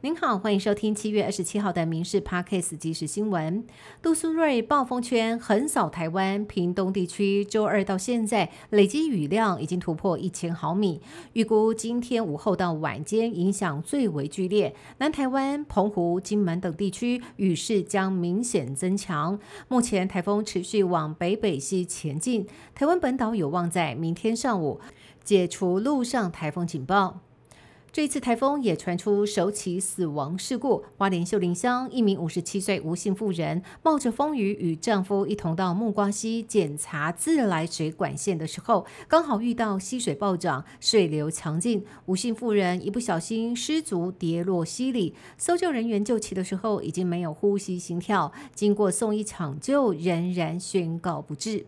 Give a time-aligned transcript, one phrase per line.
[0.00, 3.64] 您好，欢迎收听七月二十七号的《民事 Parkes 即时新闻》。
[4.00, 14.72] 杜苏芮暴风圈横扫台湾，屏东地区周二到现在累积雨量已经突破一千毫米，预估今天午后到晚间影响最为剧烈。
[14.98, 19.36] 南台湾、澎湖、金门等地区雨势将明显增强。
[19.66, 24.80] 目前台风持续往北北西前进，台湾本岛有望在明天上午
[25.24, 27.18] 解除陆上台风警报。
[27.90, 45.14] 这次台风也传出首起死亡事故，花莲秀林乡一名五十七岁吴姓妇人冒着风雨与丈夫一同到木瓜溪检查自来水管线的时候，刚好遇到溪水暴涨，水流强劲，吴姓妇人一不小心失足跌落溪里。
[45.38, 51.66] 搜救人员救起的时候已经没有呼吸心跳，经过送医抢救，仍然宣告不治。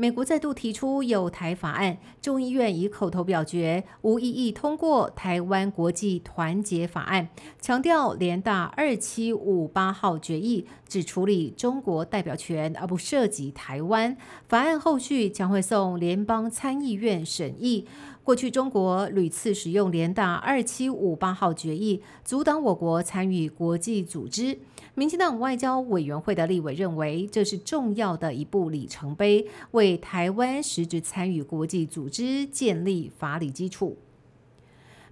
[0.00, 7.28] 美国再度提出有台法案，众议院以口头表决无异议通过《台湾国际团结法案》，
[7.60, 14.16] 强调联大二七五八号决议只处理中国代表权，而不涉及台湾。
[14.48, 17.86] 法案后续将会送联邦参议院审议。
[18.22, 24.58] 过去中国屡次使用联大二七五八号决议阻挡我国参与国际组织。
[24.94, 33.96] 民进党外交委员会的立委认为，这是重要的一部里程碑，为台湾实质参与国际组织建立法理基础。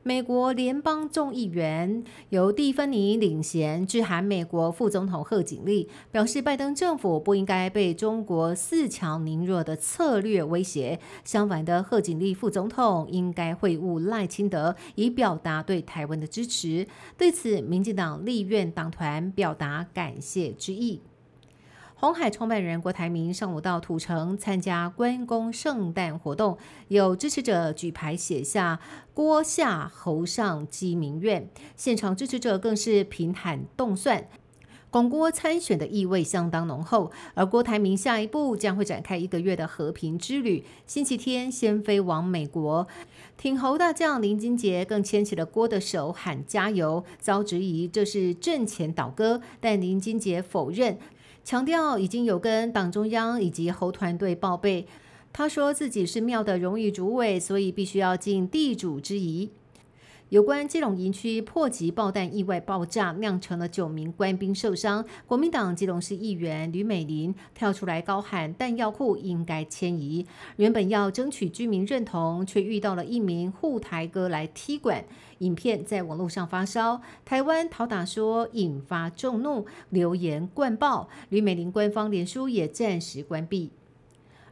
[0.05, 10.99] 美国联邦众议员由蒂芬尼领衔致函美国副总统贺锦丽，表示拜登政府不应该被中国四强凌弱的策略威胁。
[11.25, 16.87] 相反的，贺锦丽副总统应该会晤赖清德，以表达对台湾的支持。
[17.19, 21.03] 对此，民进党立院党团表达感谢之意。
[22.01, 28.79] 红海创办人郭台铭上午到土城参加关公圣诞活动，有支持者举牌写下
[29.13, 34.29] “郭下侯上鸡鸣愿”，现场支持者更是平喊动算，
[34.91, 37.11] 巩郭参选的意味相当浓厚。
[37.35, 42.87] 而郭台铭下一步将会展开一个月的和平之旅，星期天先飞往美国。
[43.37, 50.97] 挺侯大将林金杰更牵起了郭的手喊加油，遭质疑这是挣钱倒戈，但林金杰否认。
[51.49, 54.87] 强调已经有跟党中央以及侯团队报备，
[55.33, 59.49] 他说自己是庙的荣誉主委，所以必须要尽地主之谊。
[60.31, 65.03] 有关基隆营区破击爆弹意外爆炸，酿成了九名官兵受伤。
[65.27, 70.27] 国民党基隆市议员吕美玲跳出来高喊弹药库应该迁移。
[70.57, 75.03] 原本要争取居民认同，却遇到了一名护台哥来踢馆。
[75.39, 81.09] 影片在网络上发烧，台湾讨打说引发众怒，留言灌爆。
[81.31, 83.71] 吕美玲官方脸书也暂时关闭。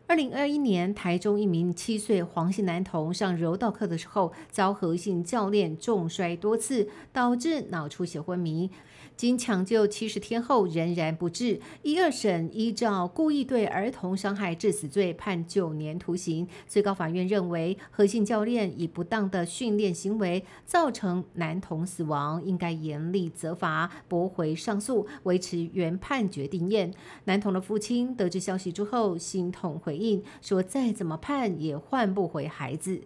[0.09, 8.71] 二零二一年，台中一名七岁黄姓男童上柔道课的时候，遭何姓教练重摔多次，导致脑出血昏迷。
[9.17, 16.47] 经抢救七十天后仍然不治，一二审依照故意对儿童伤害致死罪判九年徒刑。
[16.69, 26.93] 最高法院认为何姓教练以不当的训练行为造成男童死亡，应该严厉责罚，驳回上诉，维持原判决定验。
[27.25, 33.03] 男童的父亲得知消息之后，心痛应说：“再怎么判也换不回孩子。”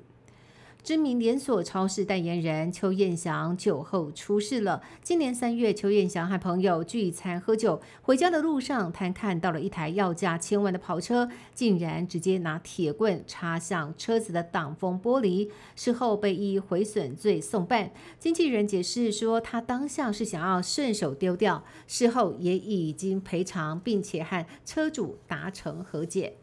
[0.82, 4.82] 知名连锁超市代言人邱彦祥酒后出事了。
[5.02, 15.50] 今年三月，邱彦祥和朋友聚餐喝酒，回家的路上，他看到了一台要价千万的跑车，竟然直接拿铁棍插向车子的挡风玻璃。
[15.76, 17.90] 事后被以毁损罪送办。
[18.18, 26.38] 经纪人解释说，他当下是想要顺手丢掉，事后也已经赔偿，并且和车主达成和解。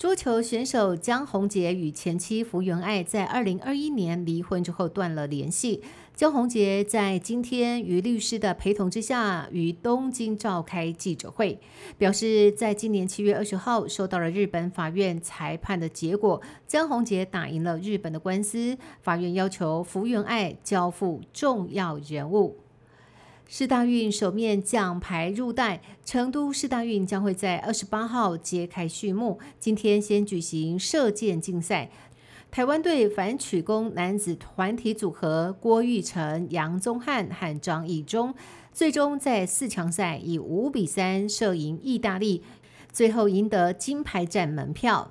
[0.00, 5.82] 桌球选手江宏杰与前妻福原爱在二零二一年离婚之后断了联系。
[6.14, 11.60] 江宏杰在今天于律师的陪同之下，于东京召开记者会，
[11.98, 22.56] 表示在今年七月二十号收到了日本法院裁判的结果，江宏杰打赢了日本的官司，法院要求福原爱交付重要人物。
[23.52, 29.40] 世大运首面奖牌入袋，成都世大运将会在二十八号揭开序幕。
[29.58, 31.90] 今天先举行射箭竞赛，
[32.52, 38.32] 台湾队反曲弓男子团体组合郭玉成、杨宗翰和张义忠，
[38.72, 42.44] 最终在四强赛以五比三射赢意大利，
[42.92, 45.10] 最后赢得金牌战门票。